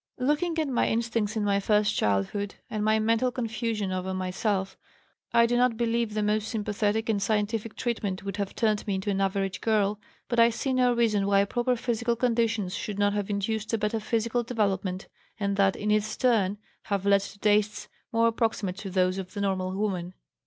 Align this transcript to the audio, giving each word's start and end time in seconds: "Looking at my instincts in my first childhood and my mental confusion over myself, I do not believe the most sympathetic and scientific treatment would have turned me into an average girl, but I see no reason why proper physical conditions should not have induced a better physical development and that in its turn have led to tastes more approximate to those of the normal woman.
"Looking 0.17 0.57
at 0.57 0.67
my 0.67 0.87
instincts 0.87 1.37
in 1.37 1.43
my 1.43 1.59
first 1.59 1.93
childhood 1.95 2.55
and 2.71 2.83
my 2.83 2.97
mental 2.97 3.31
confusion 3.31 3.91
over 3.91 4.15
myself, 4.15 4.75
I 5.31 5.45
do 5.45 5.55
not 5.55 5.77
believe 5.77 6.15
the 6.15 6.23
most 6.23 6.47
sympathetic 6.47 7.07
and 7.07 7.21
scientific 7.21 7.75
treatment 7.75 8.23
would 8.23 8.37
have 8.37 8.55
turned 8.55 8.87
me 8.87 8.95
into 8.95 9.11
an 9.11 9.21
average 9.21 9.61
girl, 9.61 9.99
but 10.27 10.39
I 10.39 10.49
see 10.49 10.73
no 10.73 10.91
reason 10.95 11.27
why 11.27 11.45
proper 11.45 11.75
physical 11.75 12.15
conditions 12.15 12.73
should 12.73 12.97
not 12.97 13.13
have 13.13 13.29
induced 13.29 13.73
a 13.73 13.77
better 13.77 13.99
physical 13.99 14.41
development 14.41 15.07
and 15.39 15.55
that 15.57 15.75
in 15.75 15.91
its 15.91 16.17
turn 16.17 16.57
have 16.85 17.05
led 17.05 17.21
to 17.21 17.37
tastes 17.37 17.87
more 18.11 18.25
approximate 18.27 18.77
to 18.77 18.89
those 18.89 19.19
of 19.19 19.35
the 19.35 19.41
normal 19.41 19.71
woman. 19.75 20.15